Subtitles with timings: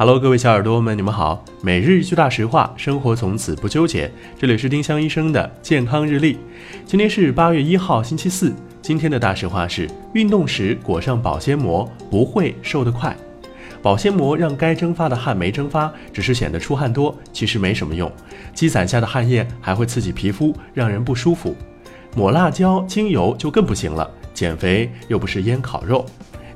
[0.00, 1.44] Hello，各位小耳朵们，你们好。
[1.60, 4.10] 每日一句大实话，生活从此不纠结。
[4.38, 6.38] 这里是丁香医生的健康日历。
[6.86, 8.50] 今天是八月一号，星期四。
[8.80, 13.14] 今天的大实话是：运动时裹上保鲜膜不会瘦得快。
[13.82, 18.10] 保鲜膜让该蒸发的汗没蒸发，只是显得出汗多，其实没什么用。
[18.54, 21.54] 积攒下的汗液还会刺激皮肤，让人不舒服。
[22.16, 24.10] 抹辣椒、精油就更不行了。
[24.32, 26.06] 减肥又不是腌烤肉。